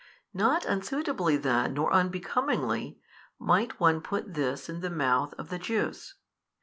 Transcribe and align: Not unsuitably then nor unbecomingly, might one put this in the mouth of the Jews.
Not 0.33 0.65
unsuitably 0.65 1.37
then 1.37 1.75
nor 1.75 1.93
unbecomingly, 1.93 2.99
might 3.37 3.79
one 3.79 4.01
put 4.01 4.33
this 4.33 4.67
in 4.67 4.79
the 4.79 4.89
mouth 4.89 5.35
of 5.37 5.49
the 5.49 5.59
Jews. 5.59 6.15